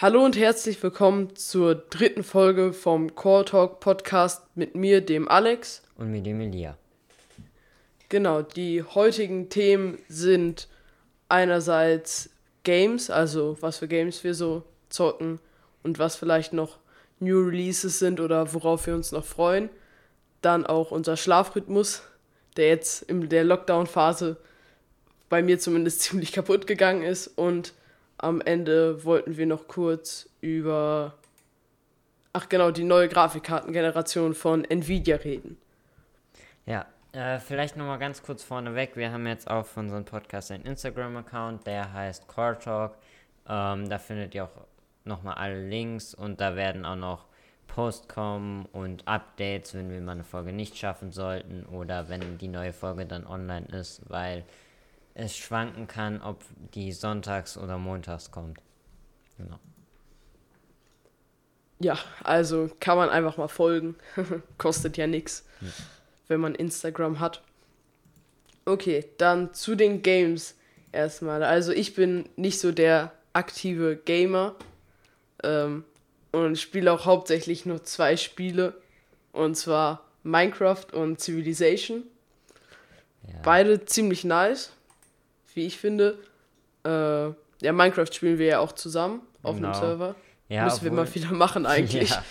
[0.00, 5.82] Hallo und herzlich willkommen zur dritten Folge vom Core Talk Podcast mit mir, dem Alex.
[5.96, 6.78] Und mit dem Elia.
[8.08, 10.68] Genau, die heutigen Themen sind
[11.28, 12.30] einerseits
[12.62, 15.40] Games, also was für Games wir so zocken
[15.82, 16.78] und was vielleicht noch
[17.18, 19.68] New Releases sind oder worauf wir uns noch freuen.
[20.42, 22.02] Dann auch unser Schlafrhythmus,
[22.56, 24.36] der jetzt in der Lockdown-Phase
[25.28, 27.26] bei mir zumindest ziemlich kaputt gegangen ist.
[27.26, 27.72] Und
[28.18, 31.14] am Ende wollten wir noch kurz über,
[32.32, 35.56] ach genau, die neue Grafikkartengeneration von Nvidia reden.
[36.66, 38.96] Ja, äh, vielleicht nochmal ganz kurz vorneweg.
[38.96, 42.98] Wir haben jetzt auch für unseren Podcast einen Instagram-Account, der heißt Core Talk.
[43.48, 44.66] Ähm, da findet ihr auch
[45.04, 47.26] nochmal alle Links und da werden auch noch
[47.68, 52.48] Posts kommen und Updates, wenn wir mal eine Folge nicht schaffen sollten oder wenn die
[52.48, 54.44] neue Folge dann online ist, weil
[55.18, 58.60] es schwanken kann, ob die sonntags oder montags kommt.
[59.36, 59.58] Genau.
[61.80, 63.96] Ja, also kann man einfach mal folgen.
[64.58, 65.72] Kostet ja nichts, hm.
[66.28, 67.42] wenn man Instagram hat.
[68.64, 70.54] Okay, dann zu den Games
[70.92, 71.42] erstmal.
[71.42, 74.54] Also ich bin nicht so der aktive Gamer
[75.42, 75.84] ähm,
[76.30, 78.80] und spiele auch hauptsächlich nur zwei Spiele.
[79.32, 82.04] Und zwar Minecraft und Civilization.
[83.26, 83.34] Ja.
[83.42, 84.72] Beide ziemlich nice
[85.58, 86.18] wie ich finde.
[86.84, 86.88] Äh,
[87.60, 89.72] ja, Minecraft spielen wir ja auch zusammen auf genau.
[89.72, 90.14] einem Server.
[90.48, 92.10] Ja, Müssen obwohl, wir mal wieder machen eigentlich.
[92.10, 92.24] Ja,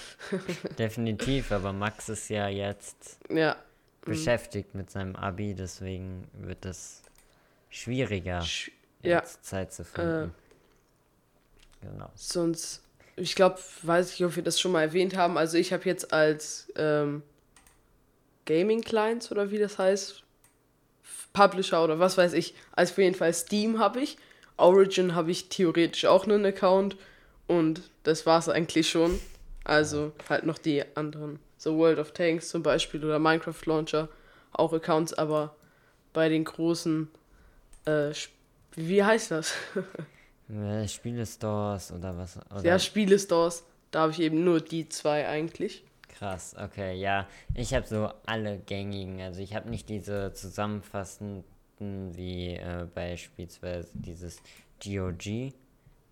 [0.79, 3.55] definitiv, aber Max ist ja jetzt ja.
[4.01, 7.03] beschäftigt mit seinem Abi, deswegen wird es
[7.69, 8.71] schwieriger, Sch
[9.03, 9.21] ja.
[9.23, 10.33] Zeit zu finden.
[11.81, 12.09] Äh, genau.
[12.15, 12.81] Sonst,
[13.17, 15.37] ich glaube, weiß ich, ob wir das schon mal erwähnt haben.
[15.37, 17.21] Also ich habe jetzt als ähm,
[18.45, 20.23] Gaming Clients oder wie das heißt,
[21.37, 22.55] Publisher oder was weiß ich.
[22.71, 24.17] Also auf jeden Fall Steam habe ich.
[24.57, 26.97] Origin habe ich theoretisch auch einen Account.
[27.45, 29.19] Und das war es eigentlich schon.
[29.63, 31.39] Also halt noch die anderen.
[31.57, 34.09] So World of Tanks zum Beispiel oder Minecraft Launcher.
[34.51, 35.55] Auch Accounts, aber
[36.13, 37.09] bei den großen.
[37.85, 38.11] Äh,
[38.75, 39.53] wie heißt das?
[40.87, 42.39] Spielestores oder was?
[42.51, 42.63] Oder?
[42.63, 43.63] Ja, Spielestores.
[43.91, 45.83] Da habe ich eben nur die zwei eigentlich.
[46.17, 47.27] Krass, okay, ja.
[47.53, 51.43] Ich habe so alle gängigen, also ich habe nicht diese zusammenfassenden
[51.79, 54.41] wie äh, beispielsweise dieses
[54.83, 55.53] GOG.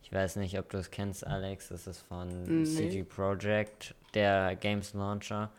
[0.04, 1.70] Ich weiß nicht, ob du es kennst, Alex.
[1.70, 2.66] Das ist von nee.
[2.66, 5.50] CG Projekt, der Games Launcher.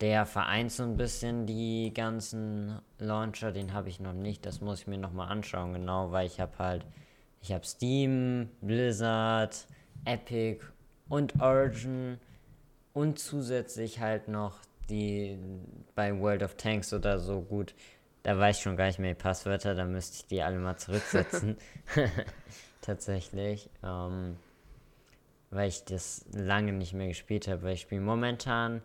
[0.00, 3.52] Der vereint so ein bisschen die ganzen Launcher.
[3.52, 4.46] Den habe ich noch nicht.
[4.46, 6.86] Das muss ich mir nochmal anschauen, genau, weil ich habe halt,
[7.42, 9.66] ich habe Steam, Blizzard,
[10.06, 10.64] Epic
[11.10, 12.18] und Origin
[12.98, 14.58] und zusätzlich halt noch
[14.90, 15.38] die
[15.94, 17.74] bei World of Tanks oder so gut.
[18.24, 20.76] Da weiß ich schon gar nicht mehr die Passwörter, da müsste ich die alle mal
[20.76, 21.56] zurücksetzen.
[22.80, 23.70] Tatsächlich.
[23.84, 24.36] Ähm,
[25.50, 27.62] weil ich das lange nicht mehr gespielt habe.
[27.62, 28.82] Weil ich spiele momentan.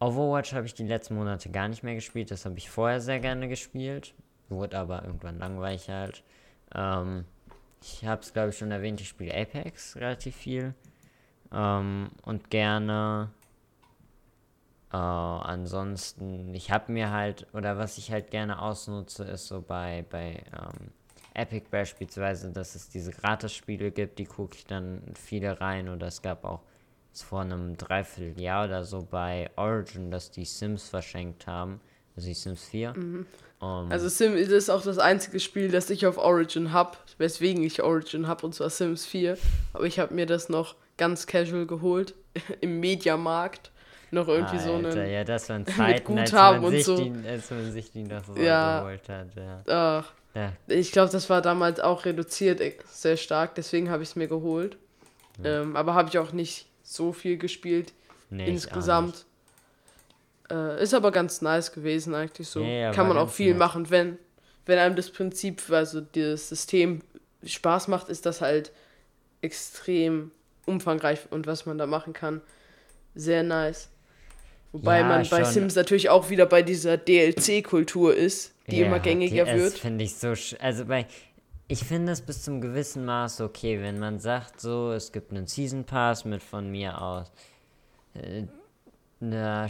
[0.00, 2.30] Overwatch habe ich die letzten Monate gar nicht mehr gespielt.
[2.30, 4.14] Das habe ich vorher sehr gerne gespielt.
[4.50, 6.22] Wurde aber irgendwann langweilig halt.
[6.74, 7.24] Ähm,
[7.82, 10.74] ich habe es, glaube ich, schon erwähnt, ich spiele Apex relativ viel.
[11.52, 13.30] Ähm, und gerne.
[14.92, 20.04] Äh, ansonsten, ich habe mir halt, oder was ich halt gerne ausnutze, ist so bei,
[20.10, 20.90] bei ähm,
[21.34, 25.88] Epic beispielsweise, dass es diese Gratis-Spiele gibt, die gucke ich dann viele rein.
[25.88, 26.62] Oder es gab auch
[27.12, 31.80] vor einem Dreivierteljahr oder so bei Origin, dass die Sims verschenkt haben.
[32.16, 32.94] Also die Sims 4.
[32.96, 33.26] Mhm.
[33.60, 37.82] Um, also Sim ist auch das einzige Spiel, das ich auf Origin habe, weswegen ich
[37.82, 39.36] Origin habe, und zwar Sims 4.
[39.74, 42.14] Aber ich habe mir das noch ganz casual geholt
[42.60, 43.72] im Mediamarkt.
[44.12, 45.10] Noch irgendwie Alter, so einen.
[45.10, 46.96] Ja, das waren Zeiten, als man, und so.
[46.96, 48.80] die, als man sich die noch so ja.
[48.80, 49.28] geholt hat.
[49.34, 49.62] Ja.
[49.66, 50.52] Ach, ja.
[50.66, 54.26] Ich glaube, das war damals auch reduziert äh, sehr stark, deswegen habe ich es mir
[54.28, 54.76] geholt.
[55.42, 55.62] Ja.
[55.62, 57.92] Ähm, aber habe ich auch nicht so viel gespielt
[58.30, 59.24] nee, insgesamt.
[60.50, 62.60] Äh, ist aber ganz nice gewesen eigentlich so.
[62.60, 63.58] Ja, Kann man auch viel nett.
[63.58, 64.18] machen, wenn,
[64.66, 67.00] wenn einem das Prinzip, also das System
[67.44, 68.72] Spaß macht, ist das halt
[69.40, 70.32] extrem
[70.66, 72.40] umfangreich und was man da machen kann.
[73.14, 73.90] Sehr nice.
[74.72, 75.52] Wobei ja, man bei schon.
[75.52, 79.72] Sims natürlich auch wieder bei dieser DLC-Kultur ist, die ja, immer gängiger DS wird.
[79.74, 80.32] finde ich so.
[80.60, 81.06] Also bei.
[81.66, 85.46] Ich finde es bis zum gewissen Maß okay, wenn man sagt, so, es gibt einen
[85.46, 87.30] Season Pass mit von mir aus
[88.14, 88.42] äh,
[89.20, 89.68] eine,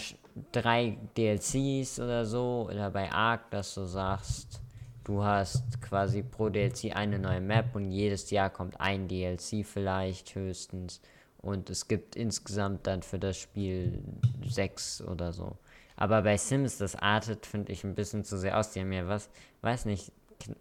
[0.52, 4.62] drei DLCs oder so, oder bei Ark, dass du sagst,
[5.10, 10.36] Du hast quasi pro DLC eine neue Map und jedes Jahr kommt ein DLC vielleicht
[10.36, 11.00] höchstens.
[11.38, 14.04] Und es gibt insgesamt dann für das Spiel
[14.46, 15.56] sechs oder so.
[15.96, 18.70] Aber bei Sims, das artet, finde ich, ein bisschen zu sehr aus.
[18.70, 19.30] Die haben ja was,
[19.62, 20.12] weiß nicht,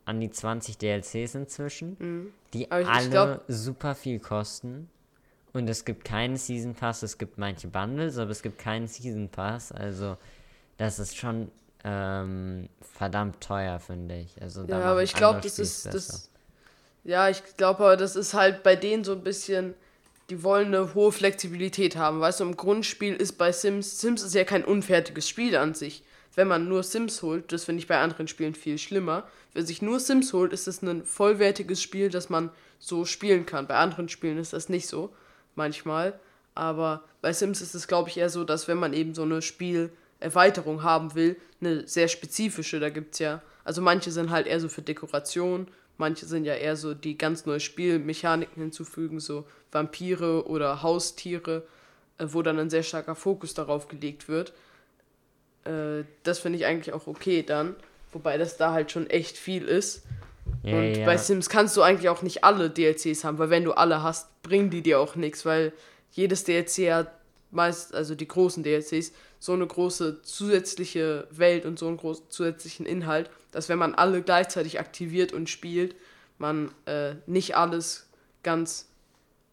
[0.05, 2.33] an die 20 DLCs inzwischen, mhm.
[2.55, 4.89] die alle glaub, super viel kosten.
[5.53, 9.29] Und es gibt keinen Season Pass, es gibt manche Bundles, aber es gibt keinen Season
[9.29, 9.71] Pass.
[9.71, 10.17] Also
[10.77, 11.51] das ist schon
[11.83, 14.41] ähm, verdammt teuer, finde ich.
[14.41, 16.29] Also, ja, aber ich glaube, das ist das.
[17.03, 19.73] Ja, ich glaube aber, das ist halt bei denen so ein bisschen,
[20.29, 22.19] die wollen eine hohe Flexibilität haben.
[22.19, 26.03] Weißt du, im Grundspiel ist bei Sims, Sims ist ja kein unfertiges Spiel an sich.
[26.35, 29.27] Wenn man nur Sims holt, das finde ich bei anderen Spielen viel schlimmer.
[29.53, 33.67] Wer sich nur Sims holt, ist es ein vollwertiges Spiel, das man so spielen kann.
[33.67, 35.13] Bei anderen Spielen ist das nicht so
[35.55, 36.19] manchmal.
[36.53, 39.41] Aber bei Sims ist es, glaube ich, eher so, dass wenn man eben so eine
[40.19, 44.59] Spielerweiterung haben will, eine sehr spezifische, da gibt es ja, also manche sind halt eher
[44.59, 45.67] so für Dekoration,
[45.97, 51.63] manche sind ja eher so, die ganz neue Spielmechaniken hinzufügen, so Vampire oder Haustiere,
[52.17, 54.53] äh, wo dann ein sehr starker Fokus darauf gelegt wird.
[55.63, 57.75] Äh, das finde ich eigentlich auch okay dann,
[58.11, 60.03] wobei das da halt schon echt viel ist.
[60.63, 61.05] Ja, und ja.
[61.05, 64.41] bei Sims kannst du eigentlich auch nicht alle DLCs haben, weil wenn du alle hast,
[64.41, 65.71] bringen die dir auch nichts, weil
[66.11, 67.11] jedes DLC hat
[67.51, 72.85] meist, also die großen DLCs, so eine große zusätzliche Welt und so einen großen zusätzlichen
[72.85, 75.95] Inhalt, dass wenn man alle gleichzeitig aktiviert und spielt,
[76.37, 78.09] man äh, nicht alles
[78.43, 78.89] ganz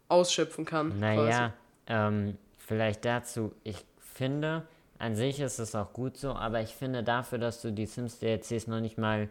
[0.09, 0.99] ausschöpfen kann.
[0.99, 1.53] Naja,
[1.87, 4.67] ähm, vielleicht dazu, ich finde,
[4.99, 8.19] an sich ist es auch gut so, aber ich finde dafür, dass du die Sims
[8.19, 9.29] DLCs noch nicht mal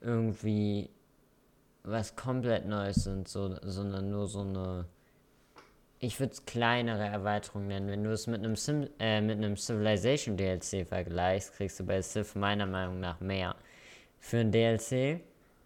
[0.00, 0.90] irgendwie
[1.84, 4.84] was komplett Neues sind, so, sondern nur so eine,
[6.02, 7.88] ich würde es kleinere Erweiterung nennen.
[7.88, 12.02] Wenn du es mit einem, Sim, äh, mit einem Civilization DLC vergleichst, kriegst du bei
[12.02, 13.54] Civ meiner Meinung nach mehr
[14.18, 15.20] für ein DLC.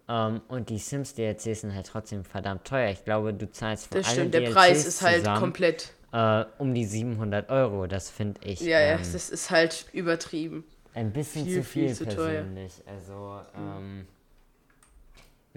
[0.07, 2.91] Um, ähm, und die Sims DLCs sind halt trotzdem verdammt teuer.
[2.91, 6.43] Ich glaube, du zahlst für das alle stimmt, der DLCs Preis ist halt komplett uh,
[6.59, 7.87] um die 700 Euro.
[7.87, 8.61] Das finde ich.
[8.61, 10.63] Ja, ähm, ja, das ist halt übertrieben.
[10.93, 12.73] Ein bisschen viel, zu viel, viel zu persönlich.
[12.75, 12.93] Teuer.
[12.93, 14.07] Also, ähm,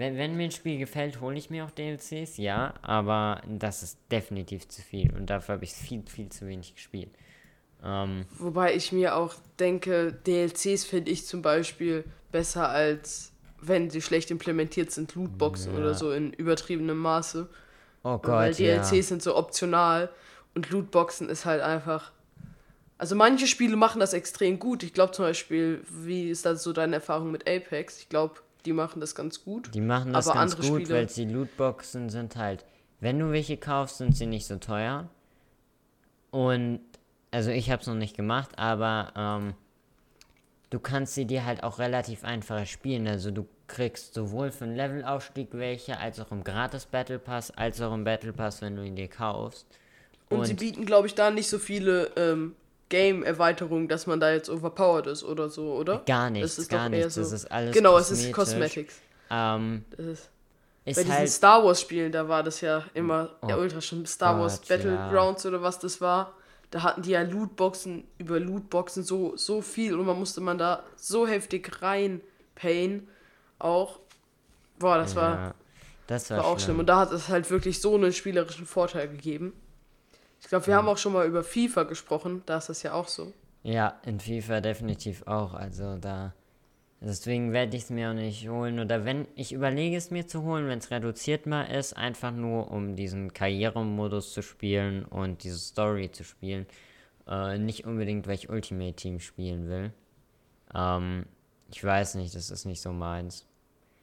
[0.00, 3.98] wenn, wenn mir ein Spiel gefällt, hole ich mir auch DLCs, ja, aber das ist
[4.10, 7.10] definitiv zu viel und dafür habe ich viel, viel zu wenig gespielt.
[7.84, 13.32] Ähm, Wobei ich mir auch denke, DLCs finde ich zum Beispiel besser als
[13.62, 15.78] wenn sie schlecht implementiert sind, Lootboxen ja.
[15.78, 17.46] oder so in übertriebenem Maße.
[18.02, 18.28] Oh Gott.
[18.28, 19.02] Weil DLCs ja.
[19.02, 20.08] sind so optional
[20.54, 22.12] und Lootboxen ist halt einfach.
[22.96, 24.82] Also manche Spiele machen das extrem gut.
[24.82, 27.98] Ich glaube zum Beispiel, wie ist das so deine Erfahrung mit Apex?
[27.98, 29.74] Ich glaube, die machen das ganz gut.
[29.74, 30.88] Die machen das ganz gut, Spiele...
[30.90, 32.64] weil die Lootboxen sind halt,
[33.00, 35.08] wenn du welche kaufst, sind sie nicht so teuer.
[36.30, 36.80] Und,
[37.30, 39.54] also ich habe es noch nicht gemacht, aber ähm,
[40.70, 43.08] du kannst sie dir halt auch relativ einfach spielen.
[43.08, 47.80] Also du kriegst sowohl für einen Levelaufstieg welche, als auch im Gratis Battle Pass, als
[47.80, 49.66] auch im Battle Pass, wenn du ihn dir kaufst.
[50.28, 52.54] Und, Und sie bieten, glaube ich, da nicht so viele ähm,
[52.90, 56.02] Game-Erweiterung, dass man da jetzt overpowered ist oder so, oder?
[56.06, 57.14] Gar nichts, das ist gar nichts.
[57.14, 57.22] So.
[57.22, 58.96] Das ist alles Genau, es ist Cosmetics.
[59.30, 60.30] Ähm, das ist,
[60.84, 63.80] ist bei diesen halt Star Wars Spielen, da war das ja immer oh, ja, ultra
[63.80, 64.04] schlimm.
[64.04, 65.50] Star Gott, Wars Battlegrounds ja.
[65.50, 66.34] oder was das war.
[66.70, 70.82] Da hatten die ja Lootboxen über Lootboxen so, so viel und man musste man da
[70.96, 73.08] so heftig reinpayen.
[73.58, 73.98] Auch.
[74.78, 75.54] Boah, das ja, war,
[76.06, 76.64] das war, war auch schlimm.
[76.64, 76.78] schlimm.
[76.80, 79.52] Und da hat es halt wirklich so einen spielerischen Vorteil gegeben.
[80.40, 80.78] Ich glaube, wir mhm.
[80.78, 83.32] haben auch schon mal über FIFA gesprochen, da ist das ja auch so.
[83.62, 85.54] Ja, in FIFA definitiv auch.
[85.54, 86.34] Also da.
[87.02, 88.78] Deswegen werde ich es mir auch nicht holen.
[88.78, 92.70] Oder wenn, ich überlege es mir zu holen, wenn es reduziert mal ist, einfach nur
[92.70, 96.66] um diesen Karrieremodus zu spielen und diese Story zu spielen.
[97.26, 99.92] Äh, nicht unbedingt, weil ich Ultimate Team spielen will.
[100.74, 101.24] Ähm,
[101.72, 103.46] ich weiß nicht, das ist nicht so meins.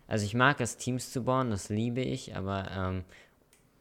[0.08, 3.04] Also ich mag es, Teams zu bauen, das liebe ich, aber ähm,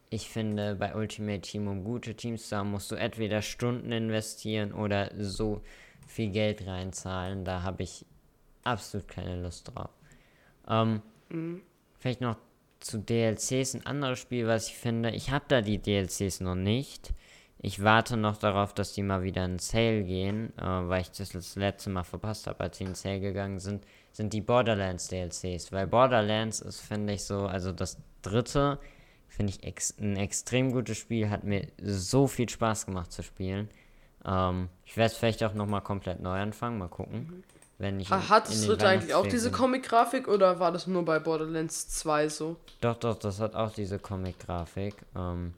[0.09, 4.73] ich finde, bei Ultimate Team, um gute Teams zu haben, musst du entweder Stunden investieren
[4.73, 5.61] oder so
[6.07, 7.43] viel Geld reinzahlen.
[7.43, 8.05] Da habe ich
[8.63, 9.89] absolut keine Lust drauf.
[10.67, 11.61] Ähm, mhm.
[11.99, 12.37] Vielleicht noch
[12.79, 15.11] zu DLCs ein anderes Spiel, was ich finde.
[15.11, 17.13] Ich habe da die DLCs noch nicht.
[17.59, 21.29] Ich warte noch darauf, dass die mal wieder in Sale gehen, äh, weil ich das,
[21.29, 25.71] das letzte Mal verpasst habe, als sie in Sale gegangen sind, sind die Borderlands DLCs.
[25.71, 28.79] Weil Borderlands ist, finde ich, so, also das dritte
[29.27, 31.29] Finde ich ex ein extrem gutes Spiel.
[31.29, 33.69] Hat mir so viel Spaß gemacht zu spielen.
[34.25, 36.77] Ähm, ich werde es vielleicht auch nochmal komplett neu anfangen.
[36.77, 37.43] Mal gucken.
[37.79, 42.29] Wenn ich hat es eigentlich auch diese Comic-Grafik oder war das nur bei Borderlands 2
[42.29, 42.55] so?
[42.81, 44.95] Doch, doch, das hat auch diese Comic-Grafik.
[45.15, 45.53] Ähm,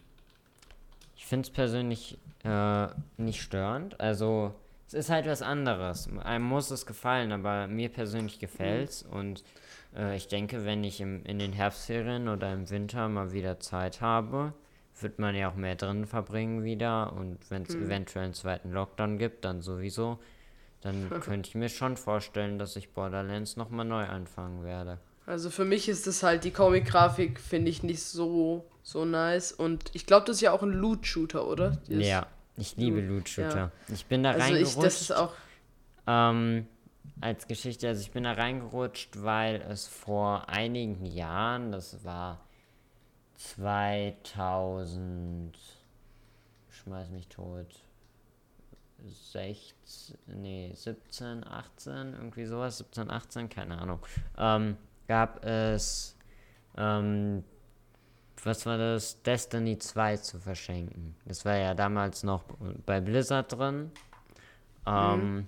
[1.16, 4.00] ich finde es persönlich äh, nicht störend.
[4.02, 4.54] Also,
[4.88, 6.10] es ist halt was anderes.
[6.24, 9.06] Einem muss es gefallen, aber mir persönlich gefällt es.
[9.06, 9.14] Mhm.
[9.14, 9.44] Und
[9.96, 14.02] äh, ich denke, wenn ich im, in den Herbstferien oder im Winter mal wieder Zeit
[14.02, 14.54] habe,
[15.02, 17.14] wird man ja auch mehr drin verbringen wieder.
[17.14, 17.86] Und wenn es mhm.
[17.86, 20.20] eventuell einen zweiten Lockdown gibt, dann sowieso.
[20.82, 25.00] Dann könnte ich mir schon vorstellen, dass ich Borderlands nochmal neu anfangen werde.
[25.26, 29.52] Also für mich ist es halt, die Comic-Grafik finde ich nicht so, so nice.
[29.52, 31.78] Und ich glaube, das ist ja auch ein Loot-Shooter, oder?
[31.88, 32.26] Ja,
[32.58, 33.56] ich liebe Loot-Shooter.
[33.56, 33.72] Ja.
[33.94, 34.78] Ich bin da also reingerutscht.
[34.78, 35.34] Ich, das ist auch.
[36.08, 36.66] Ähm,
[37.22, 42.46] als Geschichte, also ich bin da reingerutscht, weil es vor einigen Jahren, das war
[43.36, 45.58] 2000,
[46.70, 47.84] schmeiß mich tot,
[49.32, 54.00] 16, nee, 17, 18, irgendwie sowas, 17, 18, keine Ahnung,
[54.38, 56.18] ähm, gab es,
[56.78, 57.44] ähm,
[58.44, 61.16] was war das, Destiny 2 zu verschenken.
[61.26, 62.44] Das war ja damals noch
[62.86, 63.92] bei Blizzard drin.
[64.86, 65.48] Ähm, mhm.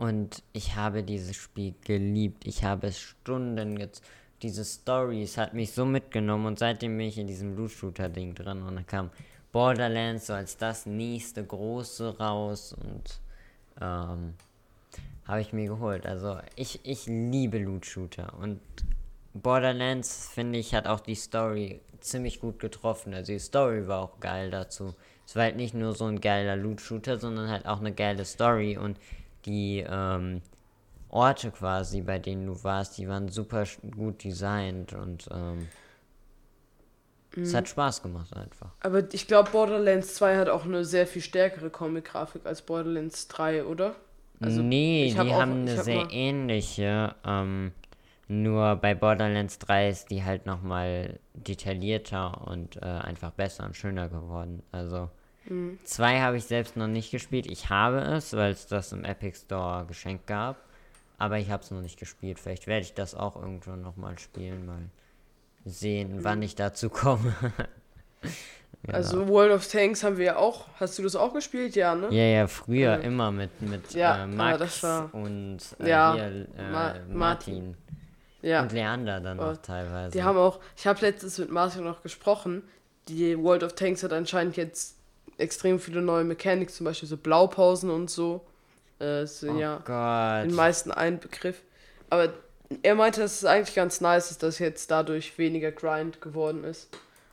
[0.00, 2.46] Und ich habe dieses Spiel geliebt.
[2.46, 4.02] Ich habe es Stunden jetzt.
[4.40, 8.76] Diese Stories hat mich so mitgenommen und seitdem bin ich in diesem Loot-Shooter-Ding drin und
[8.76, 9.10] dann kam
[9.52, 13.20] Borderlands so als das nächste große raus und
[13.78, 14.32] ähm,
[15.26, 16.06] habe ich mir geholt.
[16.06, 18.58] Also ich, ich liebe Loot-Shooter und
[19.34, 23.12] Borderlands, finde ich, hat auch die Story ziemlich gut getroffen.
[23.12, 24.94] Also die Story war auch geil dazu.
[25.26, 28.78] Es war halt nicht nur so ein geiler Loot-Shooter, sondern halt auch eine geile Story
[28.78, 28.98] und
[29.46, 30.42] die ähm,
[31.08, 35.68] Orte quasi, bei denen du warst, die waren super gut designt und ähm,
[37.36, 37.42] Mhm.
[37.42, 38.70] Es hat Spaß gemacht einfach.
[38.80, 43.64] Aber ich glaube, Borderlands 2 hat auch eine sehr viel stärkere Comic-Grafik als Borderlands 3,
[43.64, 43.94] oder?
[44.40, 47.14] Also, nee, die hab haben auch, eine hab sehr ähnliche.
[47.24, 47.72] Ähm,
[48.26, 54.08] nur bei Borderlands 3 ist die halt nochmal detaillierter und äh, einfach besser und schöner
[54.08, 54.62] geworden.
[54.72, 55.10] Also,
[55.46, 56.20] 2 mhm.
[56.20, 57.46] habe ich selbst noch nicht gespielt.
[57.46, 60.56] Ich habe es, weil es das im Epic Store geschenkt gab.
[61.18, 62.38] Aber ich habe es noch nicht gespielt.
[62.38, 64.90] Vielleicht werde ich das auch irgendwann nochmal spielen, weil
[65.64, 66.24] sehen, mhm.
[66.24, 67.34] wann ich dazu komme.
[68.82, 68.96] genau.
[68.96, 70.66] Also World of Tanks haben wir ja auch.
[70.78, 71.76] Hast du das auch gespielt?
[71.76, 72.08] Ja, ne?
[72.10, 73.04] Ja, ja, früher mhm.
[73.04, 77.76] immer mit, mit ja, äh, Max war, und äh, ja, hier, äh, Ma Martin.
[78.42, 78.62] Ja.
[78.62, 80.12] Und Leander dann auch teilweise.
[80.12, 82.62] Die haben auch, ich habe letztens mit Martin noch gesprochen,
[83.08, 84.96] die World of Tanks hat anscheinend jetzt
[85.40, 88.44] extrem viele neue Mechanics, zum Beispiel so Blaupausen und so.
[88.98, 90.50] Äh, sind oh ja Gott.
[90.50, 91.62] den meisten ein Begriff.
[92.10, 92.32] Aber
[92.82, 96.88] er meinte, dass es eigentlich ganz nice ist, dass jetzt dadurch weniger Grind geworden ist.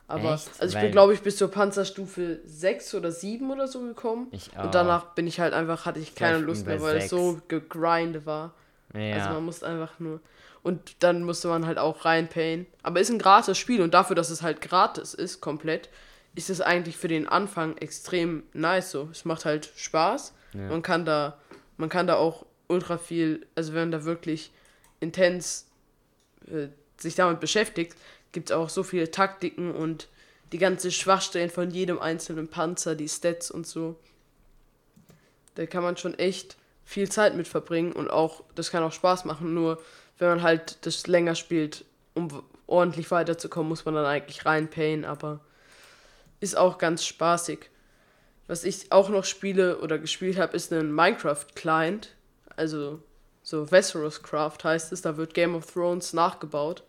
[0.08, 0.48] Aber Echt?
[0.58, 4.28] also ich bin glaube ich bis zur Panzerstufe 6 oder 7 oder so gekommen.
[4.30, 4.64] Ich auch.
[4.64, 7.04] Und danach bin ich halt einfach, hatte ich keine Lust mehr, weil 6.
[7.04, 8.54] es so gegrindet war.
[8.94, 9.16] Ja.
[9.16, 10.20] Also man musste einfach nur.
[10.62, 12.66] Und dann musste man halt auch reinpayen.
[12.82, 15.90] Aber ist ein gratis Spiel und dafür, dass es halt gratis ist, komplett,
[16.34, 19.08] ist es eigentlich für den Anfang extrem nice so.
[19.10, 20.34] Es macht halt Spaß.
[20.54, 20.68] Ja.
[20.68, 21.38] Man kann da,
[21.76, 24.52] man kann da auch ultra viel, also wenn da wirklich
[25.00, 25.66] intens
[26.46, 27.96] äh, sich damit beschäftigt,
[28.32, 30.08] gibt es auch so viele Taktiken und
[30.52, 33.98] die ganze Schwachstellen von jedem einzelnen Panzer, die Stats und so.
[35.54, 39.24] Da kann man schon echt viel Zeit mit verbringen und auch, das kann auch Spaß
[39.24, 39.82] machen, nur
[40.18, 45.40] wenn man halt das länger spielt, um ordentlich weiterzukommen, muss man dann eigentlich reinpayen, aber
[46.40, 47.70] ist auch ganz spaßig.
[48.46, 52.14] Was ich auch noch spiele oder gespielt habe, ist ein Minecraft-Client.
[52.56, 53.02] Also
[53.42, 56.82] so Westeros Craft heißt es, da wird Game of Thrones nachgebaut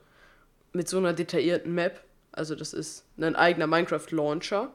[0.73, 2.03] mit so einer detaillierten Map.
[2.31, 4.71] Also das ist ein eigener Minecraft-Launcher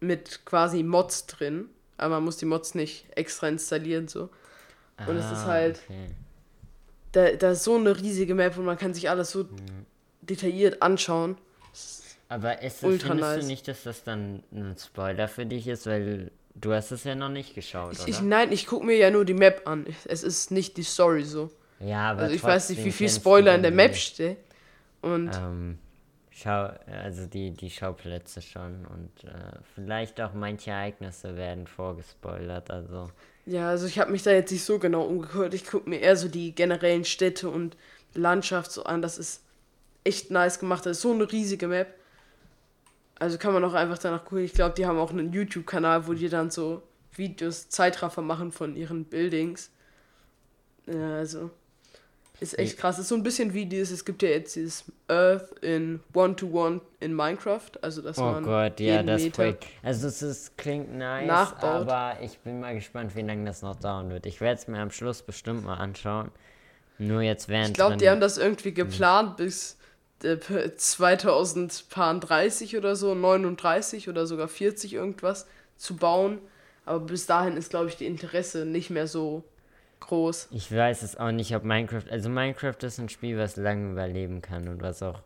[0.00, 4.24] mit quasi Mods drin, aber man muss die Mods nicht extra installieren so.
[5.06, 6.10] Und ah, es ist ah, halt okay.
[7.12, 9.86] da, da ist so eine riesige Map und man kann sich alles so mhm.
[10.22, 11.36] detailliert anschauen.
[12.34, 13.40] Aber ist es, findest nice.
[13.40, 17.16] du nicht, dass das dann ein Spoiler für dich ist, weil Du hast es ja
[17.16, 19.86] noch nicht geschaut, ich, ich nein, ich gucke mir ja nur die Map an.
[20.04, 21.50] Es ist nicht die Story so.
[21.80, 24.36] Ja, aber also ich weiß nicht, wie viel Spoiler in der Map steht.
[25.02, 25.78] Und ähm,
[26.30, 33.10] schau, also die, die Schauplätze schon und äh, vielleicht auch manche Ereignisse werden vorgespoilert, also.
[33.46, 35.54] Ja, also ich habe mich da jetzt nicht so genau umgehört.
[35.54, 37.76] Ich gucke mir eher so die generellen Städte und
[38.14, 39.02] Landschaft so an.
[39.02, 39.42] Das ist
[40.04, 40.86] echt nice gemacht.
[40.86, 41.88] Das ist so eine riesige Map.
[43.18, 44.44] Also kann man auch einfach danach gucken.
[44.44, 48.76] Ich glaube, die haben auch einen YouTube-Kanal, wo die dann so Videos, Zeitraffer machen von
[48.76, 49.70] ihren Buildings.
[50.86, 51.50] Ja, also.
[52.40, 52.98] Ist echt krass.
[52.98, 56.80] Ist so ein bisschen wie dieses, es gibt ja jetzt dieses Earth in One-to-One -One
[56.98, 57.70] in Minecraft.
[57.80, 58.44] Also, dass oh man.
[58.44, 59.66] Gott, ja, das Projekt.
[59.84, 61.88] Also, es ist, klingt nice, nachbaut.
[61.88, 64.26] aber ich bin mal gespannt, wie lange das noch dauern wird.
[64.26, 66.32] Ich werde es mir am Schluss bestimmt mal anschauen.
[66.98, 67.68] Nur jetzt während.
[67.68, 69.78] Ich glaube, die haben das irgendwie geplant bis
[70.20, 76.40] 2030 oder so, 39 oder sogar 40 irgendwas zu bauen.
[76.86, 79.44] Aber bis dahin ist, glaube ich, die Interesse nicht mehr so
[80.00, 80.48] groß.
[80.50, 82.04] Ich weiß es auch nicht, ob Minecraft.
[82.10, 85.20] Also, Minecraft ist ein Spiel, was lange überleben kann und was auch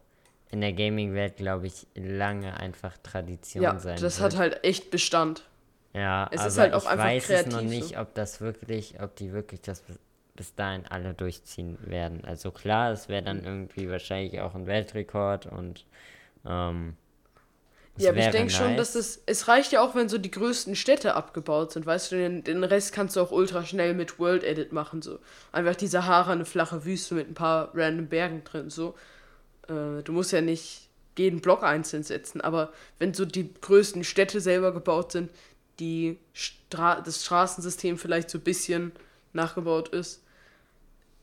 [0.50, 4.32] in der Gaming-Welt, glaube ich, lange einfach Tradition ja, sein das wird.
[4.32, 5.44] hat halt echt Bestand.
[5.92, 8.40] Ja, es aber ist halt auch ich einfach weiß kreativ, es noch nicht, ob das
[8.40, 9.82] wirklich, ob die wirklich das
[10.38, 12.24] bis dahin alle durchziehen werden.
[12.24, 15.84] Also klar, es wäre dann irgendwie wahrscheinlich auch ein Weltrekord und
[16.46, 16.96] Ähm,
[17.96, 19.16] es Ja, aber ich denke schon, dass nice.
[19.16, 19.22] das.
[19.26, 22.62] Es reicht ja auch, wenn so die größten Städte abgebaut sind, weißt du, den, den
[22.64, 25.02] Rest kannst du auch ultra schnell mit World Edit machen.
[25.02, 25.18] So.
[25.52, 28.70] Einfach die Sahara, eine flache Wüste mit ein paar random Bergen drin.
[28.70, 28.94] So.
[29.68, 34.40] Äh, du musst ja nicht jeden Block einzeln setzen, aber wenn so die größten Städte
[34.40, 35.30] selber gebaut sind,
[35.80, 38.92] die Stra das Straßensystem vielleicht so ein bisschen
[39.32, 40.22] nachgebaut ist,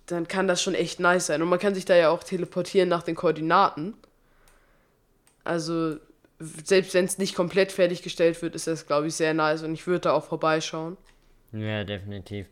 [0.07, 1.41] dann kann das schon echt nice sein.
[1.41, 3.95] Und man kann sich da ja auch teleportieren nach den Koordinaten.
[5.43, 5.97] Also,
[6.39, 9.87] selbst wenn es nicht komplett fertiggestellt wird, ist das, glaube ich, sehr nice und ich
[9.87, 10.97] würde da auch vorbeischauen.
[11.51, 12.47] Ja, definitiv.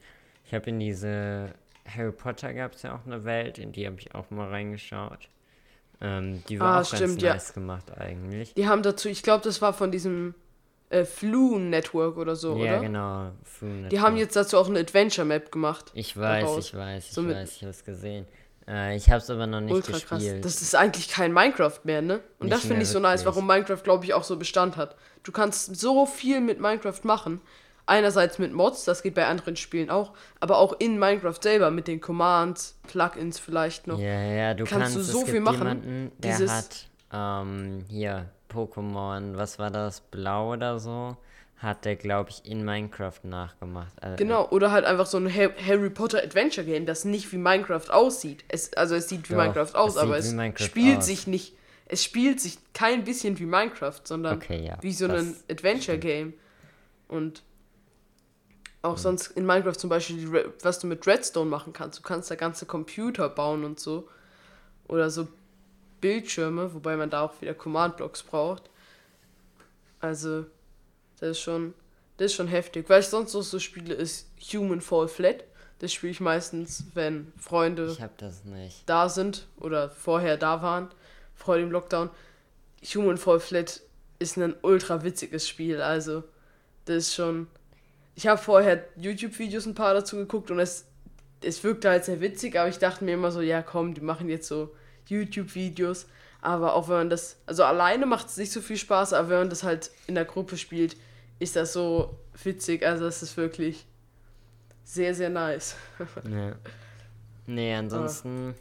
[0.45, 1.53] Ich habe in diese
[1.85, 5.27] Harry Potter gab es ja auch eine Welt, in die habe ich auch mal reingeschaut.
[6.01, 7.33] Ähm, die war Ah, auch stimmt, ganz ja.
[7.33, 8.53] nice gemacht eigentlich.
[8.53, 10.33] Die haben dazu, ich glaube, das war von diesem
[10.93, 12.79] äh, Flu-Network oder so, ja, oder?
[12.81, 13.31] genau.
[13.43, 14.17] Food Die haben Network.
[14.19, 15.91] jetzt dazu auch eine Adventure-Map gemacht.
[15.93, 16.65] Ich weiß, daraus.
[16.67, 18.25] ich weiß, ich So weiß, ich habe es gesehen.
[18.67, 20.19] Äh, ich habe es aber noch nicht Ultra krass.
[20.21, 20.45] gespielt.
[20.45, 22.21] Das ist eigentlich kein Minecraft mehr, ne?
[22.39, 24.95] Und Nicht das finde ich so nice, warum Minecraft, glaube ich, auch so Bestand hat.
[25.23, 27.41] Du kannst so viel mit Minecraft machen.
[27.85, 31.89] Einerseits mit Mods, das geht bei anderen Spielen auch, aber auch in Minecraft selber mit
[31.89, 33.99] den Commands, Plugins vielleicht noch.
[33.99, 35.57] Ja, ja, du Kannst kannst, du es so viel machen.
[35.67, 41.17] Jemanden, der Dieses- hat ähm, hier Pokémon, was war das, Blau oder so,
[41.57, 43.93] hat der glaube ich in Minecraft nachgemacht.
[44.01, 47.37] Also, Genau, oder halt einfach so ein Ha- Harry Potter Adventure Game, das nicht wie
[47.37, 48.43] Minecraft aussieht.
[48.47, 51.05] Es, also es sieht wie Doch, Minecraft aus, aber es Minecraft spielt aus.
[51.05, 51.55] sich nicht,
[51.87, 56.33] es spielt sich kein bisschen wie Minecraft, sondern Okay, ja, wie so ein Adventure Game.
[57.07, 57.43] Und
[58.81, 61.99] auch sonst in Minecraft zum Beispiel, was du mit Redstone machen kannst.
[61.99, 64.09] Du kannst da ganze Computer bauen und so.
[64.87, 65.27] Oder so
[66.03, 68.63] Bildschirme, wobei man da auch wieder Command-Blocks braucht.
[70.01, 70.45] Also,
[71.21, 71.73] das ist schon,
[72.17, 72.89] das ist schon heftig.
[72.89, 75.45] Weil ich sonst noch so spiele, ist Human Fall Flat.
[75.79, 77.95] Das spiele ich meistens, wenn Freunde
[78.85, 80.89] da sind oder vorher da waren,
[81.35, 82.09] vor dem Lockdown.
[82.93, 83.79] Human Fall Flat
[84.19, 85.81] ist ein ultra witziges Spiel.
[85.81, 86.25] Also,
[86.83, 87.47] das ist schon.
[88.15, 90.85] Ich habe vorher YouTube-Videos ein paar dazu geguckt und es,
[91.41, 94.27] es wirkte halt sehr witzig, aber ich dachte mir immer so, ja komm, die machen
[94.27, 94.75] jetzt so
[95.07, 96.07] YouTube-Videos.
[96.41, 99.37] Aber auch wenn man das, also alleine macht es nicht so viel Spaß, aber wenn
[99.39, 100.97] man das halt in der Gruppe spielt,
[101.39, 102.85] ist das so witzig.
[102.85, 103.85] Also, es ist wirklich
[104.83, 105.75] sehr, sehr nice.
[106.29, 106.55] Ja.
[107.45, 108.55] Nee, ansonsten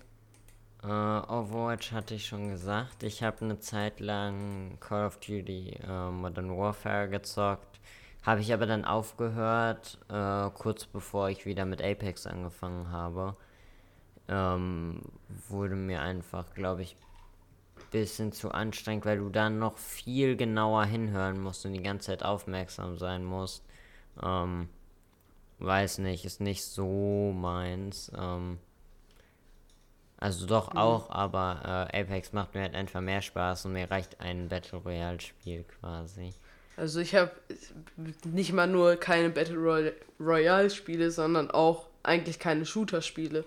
[0.83, 3.05] äh, Overwatch hatte ich schon gesagt.
[3.05, 7.79] Ich habe eine Zeit lang Call of Duty äh, Modern Warfare gezockt.
[8.25, 13.37] Habe ich aber dann aufgehört, äh, kurz bevor ich wieder mit Apex angefangen habe.
[14.33, 15.03] Ähm,
[15.49, 16.97] wurde mir einfach, glaube ich,
[17.91, 22.25] bisschen zu anstrengend, weil du dann noch viel genauer hinhören musst und die ganze Zeit
[22.25, 23.63] aufmerksam sein musst.
[24.23, 24.69] Ähm,
[25.59, 28.11] weiß nicht, ist nicht so meins.
[28.17, 28.59] Ähm,
[30.17, 34.21] also doch auch, aber äh, Apex macht mir halt einfach mehr Spaß und mir reicht
[34.21, 36.33] ein Battle Royale Spiel quasi.
[36.77, 37.33] Also ich habe
[38.25, 43.45] nicht mal nur keine Battle Roy Royale Spiele, sondern auch eigentlich keine Shooter Spiele.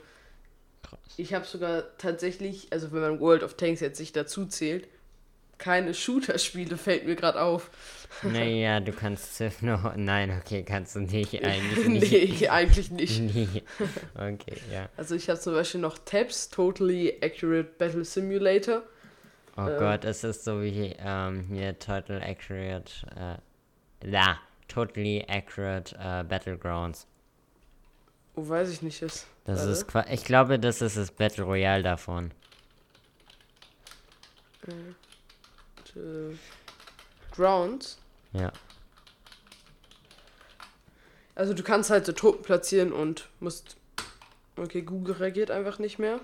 [1.18, 4.88] Ich habe sogar tatsächlich, also wenn man World of Tanks jetzt nicht dazu zählt,
[5.58, 7.70] keine Shooter Spiele fällt mir gerade auf.
[8.24, 9.94] Naja, du kannst Civ noch.
[9.98, 11.34] Nein, okay, kannst du nicht.
[11.44, 12.42] Eigentlich nicht.
[12.42, 13.20] nee, eigentlich nicht.
[13.20, 13.62] Nie.
[14.14, 14.88] Okay, ja.
[14.96, 18.84] Also ich habe zum Beispiel noch Tabs, Totally Accurate Battle Simulator.
[19.58, 19.80] Oh Ähm.
[19.80, 22.94] Gott, es ist so wie ähm, hier Total Accurate.
[23.18, 27.08] Äh, da, Totally Accurate äh, Battlegrounds.
[28.36, 29.02] Oh, weiß ich nicht.
[29.02, 29.72] Das, Das warte.
[29.72, 32.32] ist qua- Ich glaube, das ist das Battle Royale davon.
[35.96, 36.36] äh,
[37.32, 37.98] Grounds.
[38.34, 38.52] Ja.
[41.36, 43.78] Also du kannst halt so Truppen platzieren und musst.
[44.58, 46.20] Okay, Google reagiert einfach nicht mehr.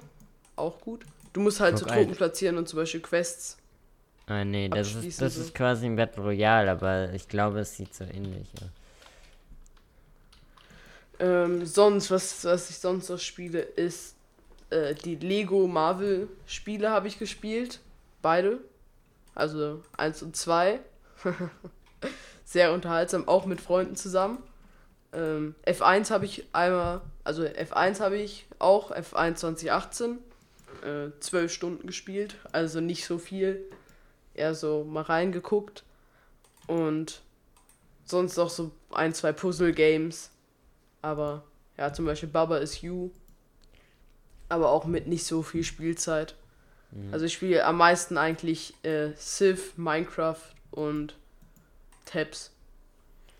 [0.55, 1.05] Auch gut.
[1.33, 3.57] Du musst halt Guck, so Truppen platzieren und zum Beispiel Quests.
[4.27, 5.41] Ah, nee, das ist, das so.
[5.41, 8.69] ist quasi ein Battle Royale, aber ich glaube, es sieht so ähnlich aus.
[11.21, 14.15] Ähm, sonst, was, was ich sonst noch spiele, ist
[14.71, 17.79] äh, die Lego Marvel Spiele habe ich gespielt.
[18.23, 18.59] Beide.
[19.35, 20.79] Also 1 und 2.
[22.43, 24.41] Sehr unterhaltsam, auch mit Freunden zusammen.
[25.13, 30.17] Ähm, F1 habe ich einmal, also F1 habe ich auch, F1 2018,
[30.83, 33.63] äh, 12 Stunden gespielt, also nicht so viel,
[34.33, 35.83] eher so mal reingeguckt.
[36.67, 37.21] Und
[38.05, 40.31] sonst noch so ein, zwei Puzzle-Games.
[41.01, 41.43] Aber
[41.77, 43.11] ja, zum Beispiel Baba is You.
[44.49, 46.35] Aber auch mit nicht so viel Spielzeit.
[47.13, 51.15] Also ich spiele am meisten eigentlich äh, Civ, Minecraft und
[52.05, 52.51] Tabs.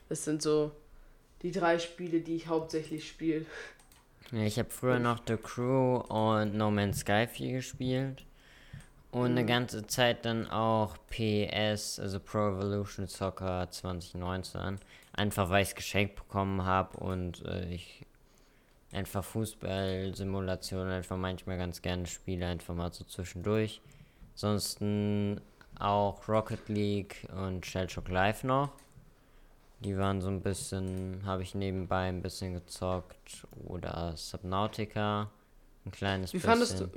[0.07, 0.71] Das sind so
[1.41, 3.45] die drei Spiele, die ich hauptsächlich spiele.
[4.31, 8.23] Ja, ich habe früher noch The Crew und No Man's Sky viel gespielt.
[9.11, 14.79] Und eine ganze Zeit dann auch PS, also Pro Evolution Soccer 2019.
[15.13, 18.05] Einfach weil ich es geschenkt bekommen habe und äh, ich
[18.93, 23.81] einfach Fußball-Simulationen einfach manchmal ganz gerne spiele, einfach mal so zwischendurch.
[24.33, 25.41] Ansonsten
[25.79, 28.71] auch Rocket League und Shellshock Live noch.
[29.79, 33.47] Die waren so ein bisschen, habe ich nebenbei ein bisschen gezockt.
[33.65, 35.29] Oder Subnautica,
[35.85, 36.49] ein kleines Wie bisschen.
[36.49, 36.87] fandest du,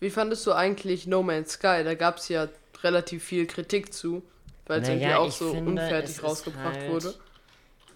[0.00, 1.82] wie fandest du eigentlich No Man's Sky?
[1.84, 2.48] Da gab es ja
[2.82, 4.22] relativ viel Kritik zu,
[4.66, 7.14] weil es Naja, irgendwie auch so finde, unfertig rausgebracht halt- wurde.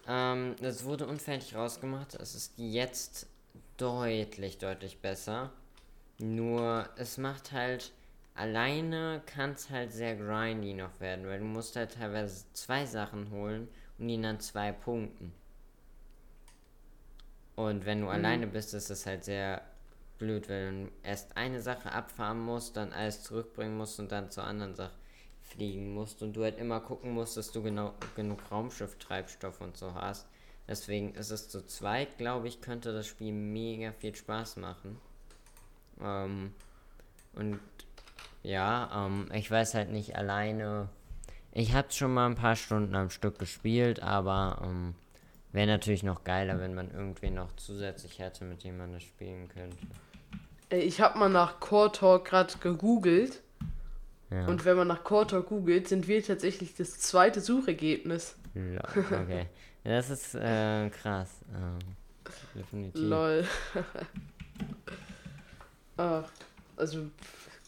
[0.07, 2.15] Ähm, es wurde unfertig rausgemacht.
[2.15, 3.27] Es ist jetzt
[3.77, 5.53] deutlich, deutlich besser.
[6.19, 7.93] Nur es macht halt
[8.35, 13.31] alleine kann es halt sehr grindy noch werden, weil du musst halt teilweise zwei Sachen
[13.31, 15.33] holen und die dann zwei Punkten.
[17.55, 19.63] Und wenn du alleine bist, ist es halt sehr
[20.19, 24.45] blöd, weil du erst eine Sache abfahren musst, dann alles zurückbringen musst und dann zur
[24.45, 24.95] anderen Sache
[25.53, 29.95] fliegen musst und du halt immer gucken musst, dass du genau genug Raumschifftreibstoff und so
[29.95, 30.27] hast.
[30.69, 34.99] Deswegen ist es zu zweit, glaube ich, könnte das Spiel mega viel Spaß machen.
[36.01, 36.55] Ähm,
[37.35, 37.61] und
[38.43, 40.89] ja, ähm, ich weiß halt nicht alleine.
[41.53, 44.95] Ich habe schon mal ein paar Stunden am Stück gespielt, aber ähm,
[45.53, 49.49] wäre natürlich noch geiler, wenn man irgendwie noch zusätzlich hätte, mit dem man das spielen
[49.49, 49.77] könnte.
[50.71, 53.43] Ich habe mal nach Core Talk gerade gegoogelt
[54.33, 54.47] Ja.
[54.47, 58.35] und wenn man nach Talk googelt, sind wir tatsächlich das zweite Suchergebnis.
[58.55, 59.47] Lol, okay.
[59.85, 61.29] Das ist äh, krass.
[61.55, 61.79] Ähm,
[62.55, 63.03] definitiv.
[63.03, 63.45] Lol.
[65.97, 66.25] Ach,
[66.77, 67.07] also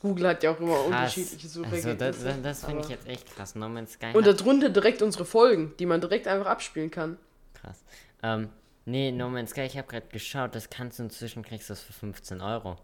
[0.01, 0.87] Google hat ja auch immer Krass.
[0.87, 1.97] unterschiedliche Also Suchergebnisse.
[1.97, 3.55] das, das, das finde ich jetzt echt krass.
[3.55, 7.19] No Man's Sky Und darunter direkt unsere Folgen, die man direkt einfach abspielen kann.
[7.55, 7.83] krass.
[8.23, 8.49] Ähm,
[8.87, 11.83] nee, No Man's Sky, ich habe gerade geschaut, das kannst du inzwischen kriegst du das
[11.83, 12.77] für 15 Euro.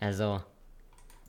[0.00, 0.42] Also,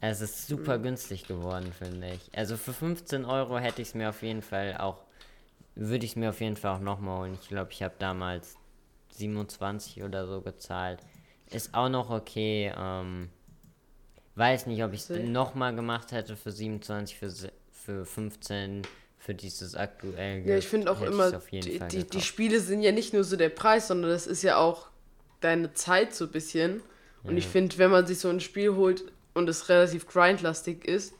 [0.09, 0.57] es ist Mhm.
[0.57, 2.29] super günstig geworden, finde ich.
[2.37, 5.03] Also für 15 Euro hätte ich es mir auf jeden Fall auch,
[5.75, 7.37] würde ich es mir auf jeden Fall auch nochmal holen.
[7.41, 8.55] Ich glaube, ich habe damals
[9.11, 10.99] 27 oder so gezahlt.
[11.51, 12.73] Ist auch noch okay.
[12.77, 13.29] Ähm,
[14.35, 17.31] weiß nicht, ob ich es nochmal gemacht hätte für 27, für,
[17.71, 18.81] für 15,
[19.17, 20.45] für dieses aktuell.
[20.45, 22.21] Ja, ich finde auch immer, die, die, die.
[22.21, 24.87] Spiele sind ja nicht nur so der Preis, sondern das ist ja auch
[25.39, 26.81] deine Zeit so ein bisschen.
[27.23, 29.03] Und ich finde, wenn man sich so ein Spiel holt
[29.35, 31.15] und es relativ grindlastig ist,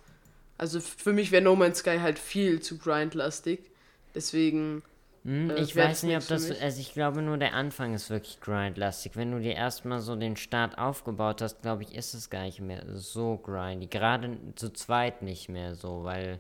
[0.58, 3.72] also für mich wäre No Man's Sky halt viel zu grindlastig.
[4.16, 4.84] Deswegen,
[5.24, 6.52] Hm, Äh, ich weiß nicht, ob das.
[6.52, 9.16] Also, ich glaube nur, der Anfang ist wirklich grindlastig.
[9.16, 12.62] Wenn du dir erstmal so den Start aufgebaut hast, glaube ich, ist es gar nicht
[12.62, 13.88] mehr so grindy.
[13.88, 16.40] Gerade zu zweit nicht mehr so, weil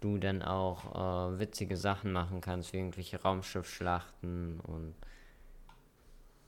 [0.00, 4.94] du dann auch äh, witzige Sachen machen kannst, wie irgendwelche Raumschiffschlachten und.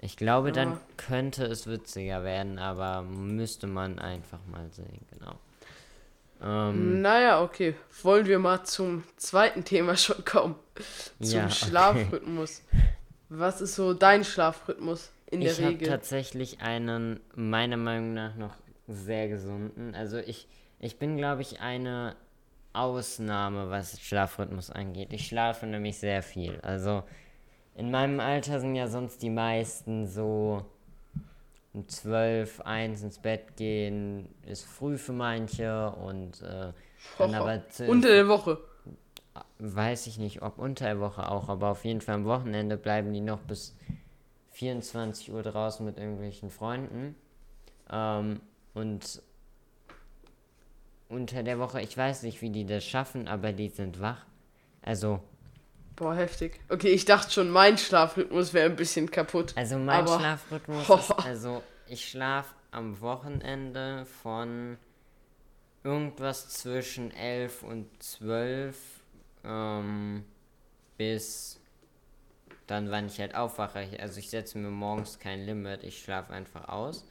[0.00, 0.80] Ich glaube, dann Ja.
[0.96, 5.34] könnte es witziger werden, aber müsste man einfach mal sehen, genau.
[6.40, 7.74] Ähm, naja, okay.
[8.02, 10.54] Wollen wir mal zum zweiten Thema schon kommen?
[11.20, 11.54] Zum Ja, okay.
[11.54, 12.62] Schlafrhythmus.
[13.28, 15.88] Was ist so dein Schlafrhythmus in der ich habe Regel?
[15.88, 18.54] tatsächlich einen, meiner Meinung nach, noch
[18.86, 19.94] sehr gesunden.
[19.96, 20.46] Also ich,
[20.78, 22.14] ich bin, glaube ich, eine
[22.72, 25.12] Ausnahme, was Schlafrhythmus angeht.
[25.12, 26.60] Ich schlafe nämlich sehr viel.
[26.62, 27.02] Also
[27.78, 30.66] in meinem Alter sind ja sonst die meisten so
[31.72, 36.72] um 12, 1 ins Bett gehen, ist früh für manche und äh,
[37.18, 38.58] dann aber Unter der Woche.
[39.60, 43.12] weiß ich nicht, ob unter der Woche auch, aber auf jeden Fall am Wochenende bleiben
[43.12, 43.76] die noch bis
[44.50, 47.14] 24 Uhr draußen mit irgendwelchen Freunden.
[47.92, 48.40] Ähm,
[48.74, 49.22] und
[51.08, 54.26] unter der Woche, ich weiß nicht, wie die das schaffen, aber die sind wach.
[54.82, 55.20] Also,
[55.98, 56.60] Boah, heftig.
[56.68, 59.52] Okay, ich dachte schon, mein Schlafrhythmus wäre ein bisschen kaputt.
[59.56, 64.78] also mein Aber- Schlafrhythmus ist, also ich schlafe am Wochenende von
[65.82, 68.76] irgendwas zwischen 11 und 12
[69.44, 70.24] ähm,
[70.96, 71.60] bis
[72.66, 73.88] dann, wann ich halt aufwache.
[74.00, 77.04] Also ich setze mir morgens kein Limit, ich schlafe einfach aus.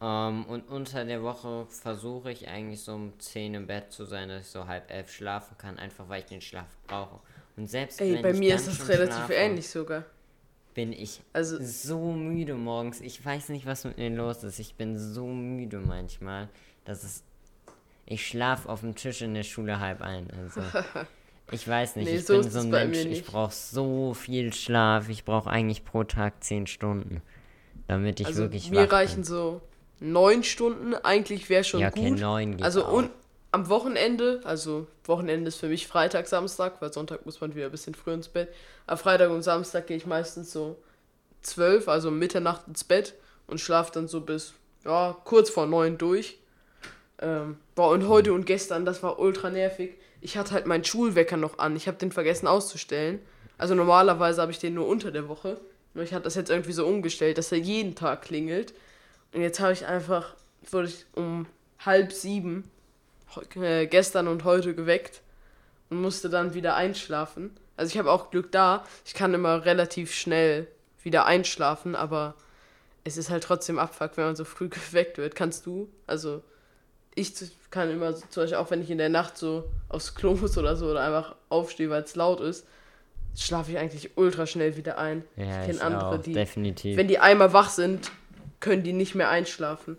[0.00, 4.28] Ähm, und unter der Woche versuche ich eigentlich so um 10 im Bett zu sein,
[4.30, 7.20] dass ich so halb elf schlafen kann, einfach weil ich den Schlaf brauche.
[7.56, 10.04] Und selbst Ey, wenn bei ich mir ist das relativ schlafe, ähnlich sogar.
[10.74, 13.00] bin ich Also, so müde morgens.
[13.00, 14.58] Ich weiß nicht, was mit mir los ist.
[14.58, 16.48] Ich bin so müde manchmal,
[16.84, 17.22] dass es.
[18.04, 20.28] Ich schlafe auf dem Tisch in der Schule halb ein.
[20.38, 20.60] Also,
[21.50, 22.06] ich weiß nicht.
[22.08, 22.98] Nee, ich so bin so ein Mensch.
[22.98, 25.08] Ich brauche so viel Schlaf.
[25.08, 27.22] Ich brauche eigentlich pro Tag 10 Stunden,
[27.88, 29.24] damit ich also wirklich mir reichen bin.
[29.24, 29.60] so
[29.98, 30.94] neun Stunden.
[30.94, 32.20] Eigentlich wäre schon Ja, okay, gut.
[32.20, 33.04] neun geht Also auch.
[33.56, 37.70] Am Wochenende, also Wochenende ist für mich Freitag, Samstag, weil Sonntag muss man wieder ein
[37.70, 38.50] bisschen früher ins Bett.
[38.86, 40.76] Am Freitag und Samstag gehe ich meistens so
[41.40, 43.14] zwölf, also Mitternacht ins Bett
[43.46, 44.52] und schlafe dann so bis
[44.84, 46.38] ja, kurz vor neun durch.
[47.18, 49.94] Ähm, boah, und heute und gestern, das war ultra nervig.
[50.20, 51.76] Ich hatte halt meinen Schulwecker noch an.
[51.76, 53.20] Ich habe den vergessen auszustellen.
[53.56, 55.58] Also normalerweise habe ich den nur unter der Woche.
[55.94, 58.74] Nur ich hatte das jetzt irgendwie so umgestellt, dass er jeden Tag klingelt.
[59.32, 60.34] Und jetzt habe ich einfach,
[60.70, 61.46] wurde ich um
[61.78, 62.70] halb sieben
[63.90, 65.22] gestern und heute geweckt
[65.90, 67.50] und musste dann wieder einschlafen.
[67.76, 68.84] Also ich habe auch Glück da.
[69.04, 70.66] Ich kann immer relativ schnell
[71.02, 72.34] wieder einschlafen, aber
[73.04, 75.34] es ist halt trotzdem Abfuck, wenn man so früh geweckt wird.
[75.34, 75.88] Kannst du?
[76.06, 76.42] Also
[77.14, 77.32] ich
[77.70, 80.56] kann immer so, zum Beispiel auch, wenn ich in der Nacht so aufs Klo muss
[80.58, 82.66] oder so oder einfach aufstehe, weil es laut ist,
[83.36, 85.24] schlafe ich eigentlich ultra schnell wieder ein.
[85.36, 86.96] Ja, ich kenne andere, auch, die, definitiv.
[86.96, 88.10] wenn die einmal wach sind,
[88.60, 89.96] können die nicht mehr einschlafen.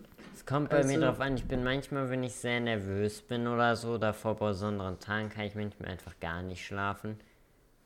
[0.48, 3.76] Kommt bei also, mir drauf an, ich bin manchmal, wenn ich sehr nervös bin oder
[3.76, 7.20] so, davor bei besonderen Tagen kann ich manchmal einfach gar nicht schlafen.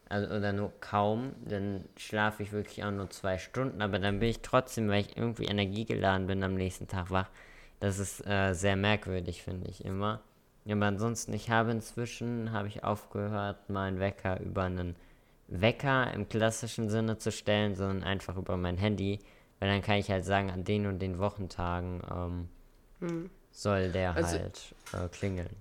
[0.07, 4.29] Also, oder nur kaum, dann schlafe ich wirklich auch nur zwei Stunden, aber dann bin
[4.29, 7.29] ich trotzdem, weil ich irgendwie energiegeladen bin, am nächsten Tag wach.
[7.79, 10.21] Das ist äh, sehr merkwürdig, finde ich immer.
[10.69, 14.95] Aber ansonsten, ich habe inzwischen, habe ich aufgehört, meinen Wecker über einen
[15.47, 19.19] Wecker im klassischen Sinne zu stellen, sondern einfach über mein Handy.
[19.61, 22.49] Weil dann kann ich halt sagen, an den und den Wochentagen ähm,
[22.99, 23.29] hm.
[23.53, 24.59] soll der also, halt
[24.91, 25.55] äh, klingeln.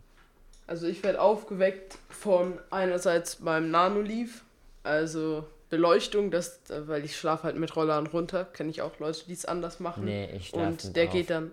[0.67, 4.43] Also ich werde aufgeweckt von einerseits meinem Nanoleaf,
[4.83, 8.45] also Beleuchtung, das, weil ich schlafe halt mit Rollern runter.
[8.47, 10.07] Kenne ich auch Leute, die es anders machen.
[10.07, 11.13] Nee, ich schlafe Und der auf.
[11.13, 11.53] geht dann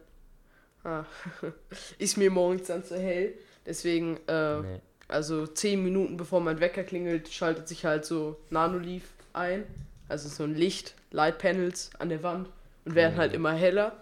[0.87, 1.05] Ah.
[1.97, 3.33] ist mir morgens dann zu hell.
[3.65, 4.79] Deswegen, äh, nee.
[5.09, 9.65] also 10 Minuten bevor mein Wecker klingelt, schaltet sich halt so Nanoleaf ein.
[10.09, 12.49] Also so ein Licht, Light Panels an der Wand
[12.85, 13.19] und werden mhm.
[13.19, 13.93] halt immer heller.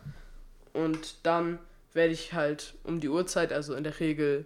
[0.74, 1.60] Und dann
[1.94, 4.46] werde ich halt um die Uhrzeit, also in der Regel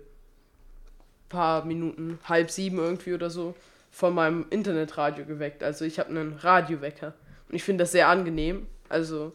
[1.27, 3.55] paar Minuten, halb sieben irgendwie oder so,
[3.91, 5.63] von meinem Internetradio geweckt.
[5.63, 7.13] Also ich habe einen Radiowecker.
[7.47, 8.67] Und ich finde das sehr angenehm.
[8.89, 9.33] Also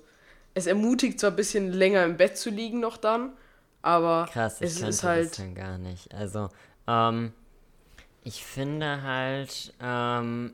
[0.54, 3.32] es ermutigt zwar ein bisschen länger im Bett zu liegen noch dann,
[3.82, 6.14] aber Krass, ich es ist halt das dann gar nicht.
[6.14, 6.48] Also,
[6.86, 7.32] ähm,
[8.22, 10.52] ich finde halt, ähm,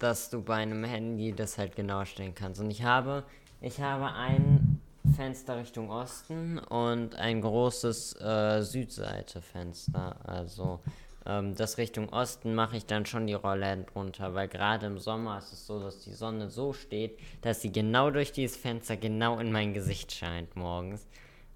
[0.00, 2.60] dass du bei einem Handy das halt genau stellen kannst.
[2.60, 3.22] Und ich habe,
[3.60, 4.80] ich habe ein
[5.14, 10.16] Fenster Richtung Osten und ein großes äh, Südseite-Fenster.
[10.24, 10.80] Also
[11.26, 15.38] ähm, das Richtung Osten mache ich dann schon die Rollläden drunter, weil gerade im Sommer
[15.38, 19.38] ist es so, dass die Sonne so steht, dass sie genau durch dieses Fenster genau
[19.38, 21.06] in mein Gesicht scheint morgens.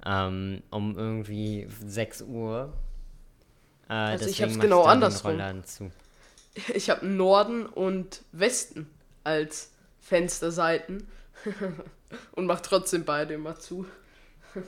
[0.05, 2.75] Ähm, um irgendwie 6 Uhr.
[3.89, 5.41] Äh, also ich habe es genau andersrum.
[6.75, 8.89] Ich habe Norden und Westen
[9.25, 11.09] als Fensterseiten
[12.33, 13.87] und mache trotzdem beide immer zu.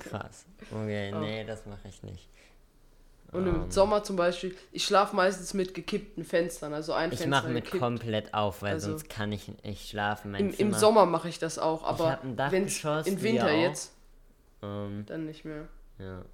[0.08, 0.46] Krass.
[0.70, 1.20] Okay, oh.
[1.20, 2.28] nee, das mache ich nicht.
[3.32, 3.70] Und im um, ähm.
[3.70, 7.24] Sommer zum Beispiel, ich schlafe meistens mit gekippten Fenstern, also ein ich Fenster.
[7.24, 7.82] Ich mache mit gekippt.
[7.82, 10.34] komplett auf, weil also sonst kann ich nicht schlafen.
[10.34, 12.66] Im, Im, Sommer mache ich das auch, aber wenn
[13.04, 13.92] im Winter jetzt,
[14.62, 15.06] um, ähm.
[15.06, 15.68] dann nicht mehr.
[15.98, 16.24] Ja.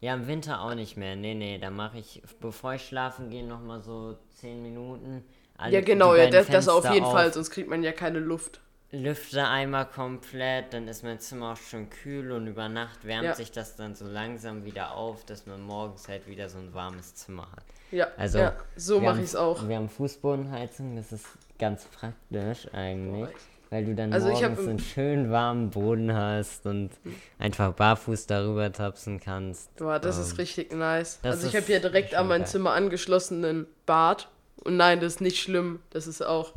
[0.00, 1.16] Ja, im Winter auch nicht mehr.
[1.16, 5.24] Nee, nee, da mache ich, bevor ich schlafen gehe, nochmal so 10 Minuten.
[5.70, 7.12] ja, genau, ja, das, das auf jeden auf.
[7.12, 8.60] Fall, sonst kriegt man ja keine Luft
[8.92, 13.34] lüfte einmal komplett, dann ist mein Zimmer auch schon kühl und über Nacht wärmt ja.
[13.34, 17.14] sich das dann so langsam wieder auf, dass man morgens halt wieder so ein warmes
[17.14, 17.64] Zimmer hat.
[17.90, 19.66] Ja, also ja, so mache ich es auch.
[19.68, 21.26] Wir haben Fußbodenheizung, das ist
[21.58, 23.30] ganz praktisch eigentlich.
[23.70, 26.90] Weil du dann also morgens einen schönen warmen Boden hast und
[27.38, 29.74] einfach barfuß darüber tapsen kannst.
[29.76, 31.18] Boah, das um, ist ähm, richtig nice.
[31.22, 32.48] Also ich habe ja direkt an mein geil.
[32.48, 34.28] Zimmer angeschlossenen Bad.
[34.62, 35.80] Und nein, das ist nicht schlimm.
[35.90, 36.52] Das ist auch.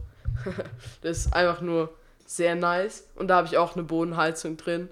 [1.01, 1.89] das ist einfach nur
[2.25, 3.07] sehr nice.
[3.15, 4.87] Und da habe ich auch eine Bodenheizung drin,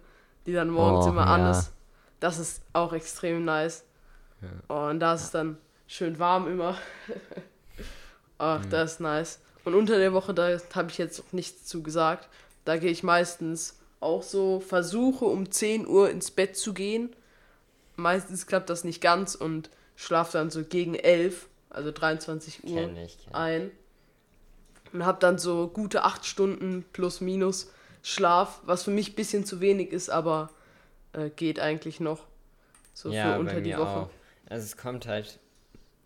[0.47, 1.36] die dann morgens oh, immer ja.
[1.36, 1.71] an ist.
[2.19, 3.86] Das ist auch extrem nice.
[4.41, 4.47] Ja.
[4.69, 6.75] Oh, und da ist es dann schön warm immer.
[8.39, 8.69] Ach, mhm.
[8.71, 9.39] das ist nice.
[9.67, 12.30] Und unter der Woche, da habe ich jetzt noch nichts zu gesagt.
[12.63, 17.13] Da gehe ich meistens auch so, versuche um 10 Uhr ins Bett zu gehen.
[17.97, 22.95] Meistens klappt das nicht ganz und schlafe dann so gegen 11, also 23 Uhr kenn
[22.95, 23.36] ich, kenn.
[23.36, 23.71] ein
[24.93, 27.69] und habe dann so gute acht Stunden plus minus
[28.03, 30.49] Schlaf, was für mich ein bisschen zu wenig ist, aber
[31.12, 32.23] äh, geht eigentlich noch.
[32.93, 33.86] So ja, für unter die Woche.
[33.86, 34.10] Auch.
[34.49, 35.39] Also es kommt halt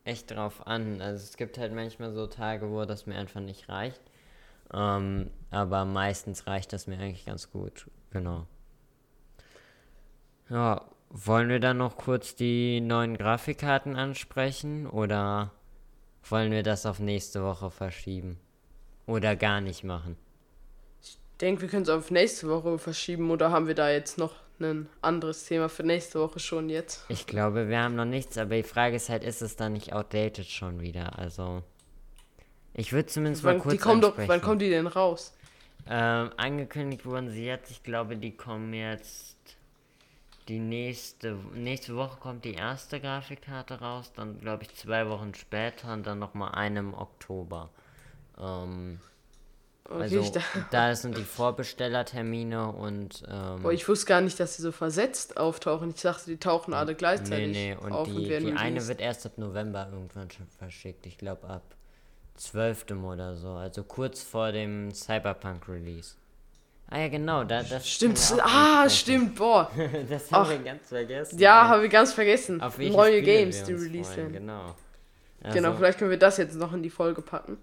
[0.03, 1.01] echt drauf an.
[1.01, 4.01] Also es gibt halt manchmal so Tage, wo das mir einfach nicht reicht.
[4.73, 7.87] Ähm, aber meistens reicht das mir eigentlich ganz gut.
[8.11, 8.47] Genau.
[10.49, 15.51] Ja, wollen wir dann noch kurz die neuen Grafikkarten ansprechen oder
[16.23, 18.39] wollen wir das auf nächste Woche verschieben?
[19.07, 20.15] Oder gar nicht machen?
[21.01, 24.35] Ich denke, wir können es auf nächste Woche verschieben oder haben wir da jetzt noch
[24.63, 27.05] ein anderes Thema für nächste Woche schon jetzt?
[27.09, 29.93] Ich glaube, wir haben noch nichts, aber die Frage ist halt, ist es dann nicht
[29.93, 31.17] outdated schon wieder?
[31.19, 31.63] Also,
[32.73, 35.33] ich würde zumindest wann, mal kurz die kommen doch, Wann kommen die denn raus?
[35.89, 37.71] Ähm, angekündigt wurden sie jetzt.
[37.71, 39.37] Ich glaube, die kommen jetzt
[40.47, 45.93] die nächste, nächste Woche kommt die erste Grafikkarte raus, dann glaube ich zwei Wochen später
[45.93, 47.69] und dann nochmal eine im Oktober.
[48.39, 48.99] Ähm,
[49.85, 54.39] Okay, also ich, da, da sind die Vorbestellertermine und ähm, boah, ich wusste gar nicht,
[54.39, 55.91] dass sie so versetzt auftauchen.
[55.93, 59.01] Ich dachte, die tauchen alle nee, gleichzeitig nee, und auf die, und die eine wird
[59.01, 61.05] erst ab November irgendwann schon verschickt.
[61.07, 61.75] Ich glaube ab
[62.35, 62.85] 12.
[63.03, 66.15] oder so, also kurz vor dem Cyberpunk Release.
[66.89, 69.71] Ah ja, genau, da, das Stimmt, wir ah, stimmt, boah.
[70.09, 70.49] das haben Ach.
[70.49, 71.39] wir ganz vergessen.
[71.39, 71.69] Ja, ey.
[71.69, 72.61] habe ich ganz vergessen.
[72.61, 74.33] Auf Neue Spiele Games, wir die uns released freuen.
[74.33, 74.75] Genau.
[75.41, 77.57] genau, Also- vielleicht können wir das jetzt noch in die Folge packen.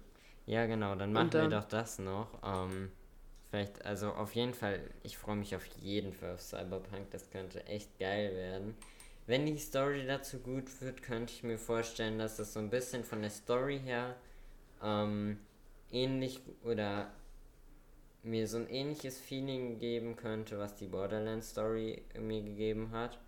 [0.49, 2.27] Ja, genau, dann machen wir dann- doch das noch.
[2.43, 2.91] Ähm,
[3.51, 7.63] vielleicht, also auf jeden Fall, ich freue mich auf jeden Fall auf Cyberpunk, das könnte
[7.67, 8.75] echt geil werden.
[9.27, 13.03] Wenn die Story dazu gut wird, könnte ich mir vorstellen, dass das so ein bisschen
[13.03, 14.15] von der Story her
[14.83, 15.37] ähm,
[15.91, 17.11] ähnlich oder
[18.23, 23.19] mir so ein ähnliches Feeling geben könnte, was die Borderlands Story mir gegeben hat.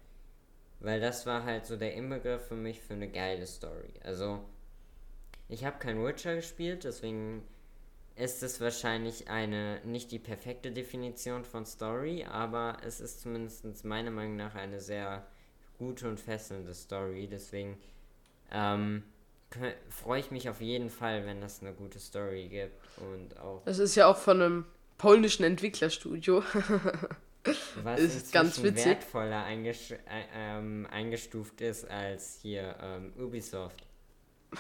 [0.80, 3.94] Weil das war halt so der Inbegriff für mich für eine geile Story.
[4.04, 4.40] Also,
[5.52, 7.44] ich habe kein Witcher gespielt, deswegen
[8.16, 14.12] ist es wahrscheinlich eine nicht die perfekte Definition von Story, aber es ist zumindest meiner
[14.12, 15.28] Meinung nach eine sehr
[15.78, 17.28] gute und fesselnde Story.
[17.30, 17.78] Deswegen
[18.52, 19.04] ähm,
[19.90, 23.80] freue ich mich auf jeden Fall, wenn es eine gute Story gibt und auch Das
[23.80, 24.66] ist ja auch von einem
[24.98, 26.44] polnischen Entwicklerstudio.
[27.84, 28.86] was ist ganz witzig.
[28.86, 29.96] wertvoller äh,
[30.34, 33.91] ähm, eingestuft ist als hier ähm, Ubisoft.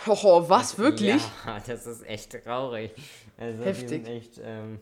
[0.06, 1.22] Hoho, was, wirklich?
[1.46, 2.92] Ja, das ist echt traurig.
[3.38, 4.08] Also Heftig.
[4.08, 4.80] Echt, ähm,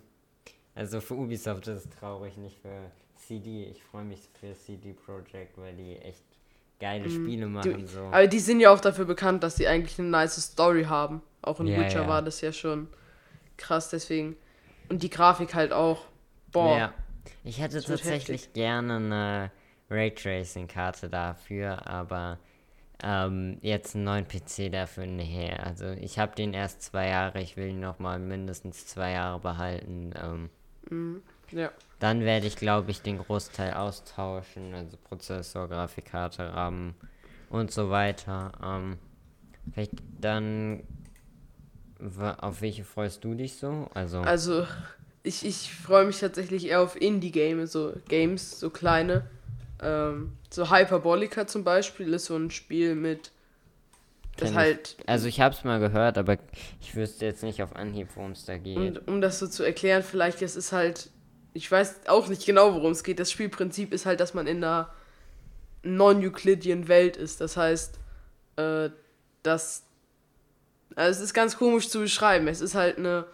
[0.76, 3.66] also für Ubisoft ist es traurig, nicht für CD.
[3.66, 6.24] Ich freue mich für CD Projekt, weil die echt
[6.80, 7.74] geile Spiele machen.
[7.74, 7.78] Mhm.
[7.78, 8.00] Die, so.
[8.02, 11.22] Aber die sind ja auch dafür bekannt, dass sie eigentlich eine nice Story haben.
[11.42, 12.08] Auch in Ja, Witcher ja.
[12.08, 12.88] war das ja schon
[13.58, 14.36] krass, deswegen.
[14.90, 16.06] Und die Grafik halt auch.
[16.52, 16.78] Boah.
[16.78, 16.94] Ja.
[17.44, 19.52] Ich hätte tatsächlich gerne eine
[19.90, 22.40] Raytracing-Karte dafür, aber
[23.04, 25.52] ähm, jetzt einen neuen PC dafür, nee.
[25.54, 29.40] Also ich habe den erst zwei Jahre, ich will ihn noch mal mindestens zwei Jahre
[29.40, 30.12] behalten.
[30.22, 30.50] Ähm,
[31.52, 31.72] Ja.
[32.00, 36.94] Dann werde ich, glaube ich, den Großteil austauschen, also Prozessor, Grafikkarte, RAM
[37.50, 38.52] und so weiter.
[38.64, 38.98] Ähm,
[39.74, 40.84] vielleicht dann,
[42.40, 43.90] auf welche freust du dich so?
[43.94, 44.68] Also, Also,
[45.24, 49.26] ich, ich freue mich tatsächlich eher auf Indie-Games, so Games, so kleine.
[49.82, 53.32] Ähm, so Hyperbolica zum Beispiel ist so ein Spiel mit.
[54.38, 54.96] Das halt.
[55.00, 56.38] ich, also ich habe es mal gehört, aber
[56.80, 58.78] ich wüsste jetzt nicht auf Anhieb, worum es da geht.
[58.78, 61.10] Und um das so zu erklären, vielleicht, es ist halt.
[61.54, 63.20] Ich weiß auch nicht genau, worum es geht.
[63.20, 64.94] Das Spielprinzip ist halt, dass man in einer
[65.84, 67.42] non-Euclidean Welt ist.
[67.42, 68.00] Das heißt,
[68.58, 68.90] äh,
[69.44, 69.84] dass.
[70.96, 72.48] Also es ist ganz komisch zu beschreiben.
[72.48, 73.26] Es ist halt eine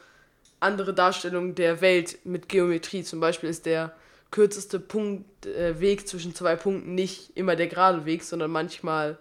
[0.60, 3.04] andere Darstellung der Welt mit Geometrie.
[3.04, 3.94] Zum Beispiel ist der
[4.32, 9.18] kürzeste Punkt, äh, Weg zwischen zwei Punkten nicht immer der gerade Weg, sondern manchmal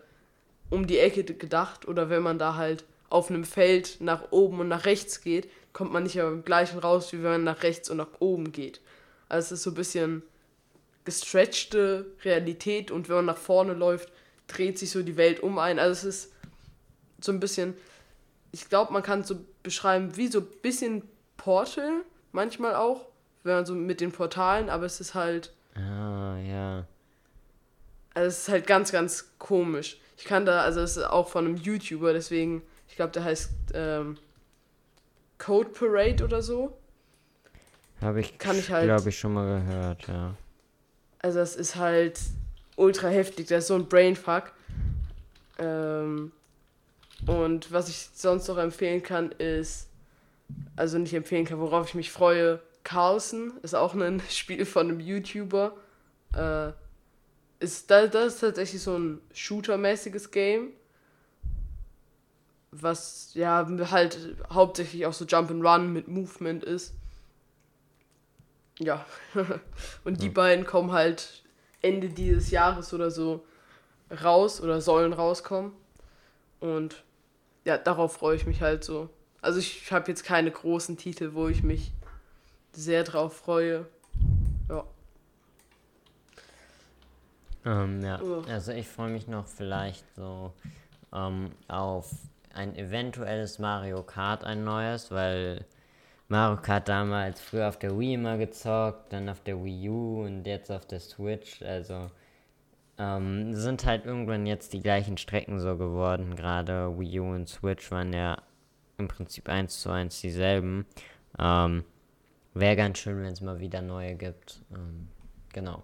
[0.70, 1.86] um die Ecke gedacht.
[1.86, 5.92] Oder wenn man da halt auf einem Feld nach oben und nach rechts geht, kommt
[5.92, 8.80] man nicht am gleichen raus, wie wenn man nach rechts und nach oben geht.
[9.28, 10.22] Also es ist so ein bisschen
[11.04, 14.10] gestretchte Realität und wenn man nach vorne läuft,
[14.46, 15.78] dreht sich so die Welt um ein.
[15.78, 16.32] Also es ist
[17.20, 17.74] so ein bisschen,
[18.52, 21.02] ich glaube, man kann es so beschreiben wie so ein bisschen
[21.36, 23.06] Portal, manchmal auch,
[23.44, 26.87] wenn man so mit den Portalen, aber es ist halt, Ah, ja.
[28.14, 29.98] also es ist halt ganz, ganz komisch.
[30.16, 33.50] Ich kann da, also es ist auch von einem YouTuber, deswegen, ich glaube, der heißt
[33.74, 34.16] ähm,
[35.38, 36.76] Code Parade oder so.
[38.00, 40.35] Habe ich, Kann ich halt- glaube ich, schon mal gehört, ja.
[41.20, 42.20] Also es ist halt
[42.76, 44.52] ultra heftig, das ist so ein Brainfuck.
[45.59, 46.33] Ähm,
[47.26, 49.88] und was ich sonst noch empfehlen kann, ist,
[50.76, 55.01] also nicht empfehlen kann, worauf ich mich freue, Carlson ist auch ein Spiel von einem
[55.01, 55.75] YouTuber.
[56.35, 56.73] Äh,
[57.59, 60.73] ist, das, das ist tatsächlich so ein Shooter-mäßiges Game.
[62.70, 66.94] Was ja halt hauptsächlich auch so Jump and Run mit Movement ist.
[68.79, 69.07] Ja.
[70.05, 71.44] Und die beiden kommen halt
[71.83, 73.45] Ende dieses Jahres oder so
[74.22, 75.72] raus oder sollen rauskommen.
[76.61, 77.05] Und
[77.64, 79.09] ja, darauf freue ich mich halt so.
[79.41, 81.93] Also ich habe jetzt keine großen Titel, wo ich mich
[82.77, 83.87] sehr drauf freue.
[84.68, 84.85] Ja.
[87.64, 88.43] Ähm, ja, Oh.
[88.49, 90.53] also ich freue mich noch vielleicht so
[91.12, 92.11] ähm, auf
[92.53, 95.64] ein eventuelles Mario Kart, ein neues, weil
[96.29, 100.47] Mario Kart damals früher auf der Wii immer gezockt, dann auf der Wii U und
[100.47, 102.11] jetzt auf der Switch, also
[102.99, 107.91] ähm, sind halt irgendwann jetzt die gleichen Strecken so geworden, gerade Wii U und Switch
[107.91, 108.39] waren ja
[108.99, 110.87] im Prinzip eins zu eins dieselben.
[111.39, 111.85] Ähm,
[112.55, 114.61] Wäre ganz schön, wenn es mal wieder neue gibt.
[114.72, 115.09] Ähm,
[115.52, 115.82] genau.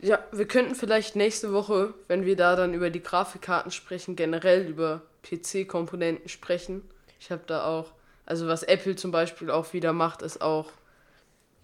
[0.00, 4.66] Ja, wir könnten vielleicht nächste Woche, wenn wir da dann über die Grafikkarten sprechen, generell
[4.66, 6.82] über PC-Komponenten sprechen.
[7.20, 7.92] Ich habe da auch,
[8.24, 10.70] also was Apple zum Beispiel auch wieder macht, ist auch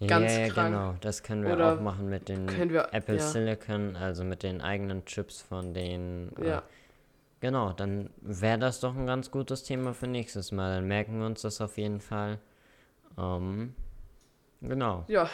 [0.05, 0.67] ganz ja, ja, krank.
[0.75, 0.95] genau.
[1.01, 3.21] Das können wir Oder auch machen mit den wir- Apple ja.
[3.21, 6.31] Silicon, also mit den eigenen Chips von den.
[6.39, 6.63] Äh, Ja.
[7.39, 10.75] Genau, dann wäre das doch ein ganz gutes Thema für nächstes Mal.
[10.75, 12.39] Dann merken wir uns das auf jeden Fall.
[13.17, 13.73] Ähm,
[14.61, 15.05] genau.
[15.07, 15.29] Ja,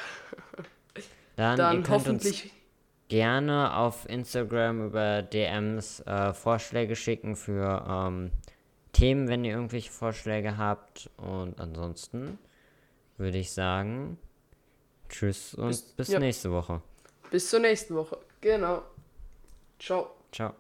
[1.35, 2.53] Dann, ihr dann hoffentlich.
[3.09, 8.31] gerne auf Instagram über DMs äh, Vorschläge schicken für ähm,
[8.93, 11.09] Themen, wenn ihr irgendwelche Vorschläge habt.
[11.17, 12.37] Und ansonsten
[13.17, 14.17] würde ich sagen,
[15.09, 16.19] tschüss und bis, ja.
[16.19, 16.81] nächste Woche.
[17.31, 18.17] Bis zur nächsten Woche.
[18.41, 18.83] Genau.
[19.79, 20.11] Ciao.
[20.31, 20.53] Ciao.